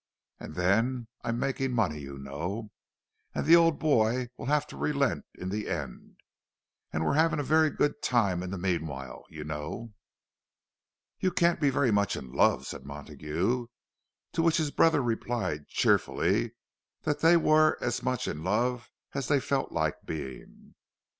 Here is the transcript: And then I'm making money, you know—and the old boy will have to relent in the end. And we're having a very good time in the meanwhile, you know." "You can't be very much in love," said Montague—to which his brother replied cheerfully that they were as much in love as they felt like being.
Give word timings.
And 0.39 0.55
then 0.55 1.07
I'm 1.23 1.37
making 1.37 1.73
money, 1.73 1.99
you 1.99 2.17
know—and 2.17 3.45
the 3.45 3.55
old 3.55 3.77
boy 3.77 4.29
will 4.35 4.47
have 4.47 4.65
to 4.69 4.75
relent 4.75 5.25
in 5.35 5.49
the 5.49 5.69
end. 5.69 6.15
And 6.91 7.05
we're 7.05 7.13
having 7.13 7.39
a 7.39 7.43
very 7.43 7.69
good 7.69 8.01
time 8.01 8.41
in 8.41 8.49
the 8.49 8.57
meanwhile, 8.57 9.25
you 9.29 9.43
know." 9.43 9.93
"You 11.19 11.29
can't 11.29 11.59
be 11.59 11.69
very 11.69 11.91
much 11.91 12.15
in 12.15 12.31
love," 12.31 12.65
said 12.65 12.83
Montague—to 12.83 14.41
which 14.41 14.57
his 14.57 14.71
brother 14.71 15.03
replied 15.03 15.67
cheerfully 15.67 16.55
that 17.03 17.19
they 17.19 17.37
were 17.37 17.77
as 17.79 18.01
much 18.01 18.27
in 18.27 18.43
love 18.43 18.89
as 19.13 19.27
they 19.27 19.39
felt 19.39 19.71
like 19.71 19.97
being. 20.05 20.73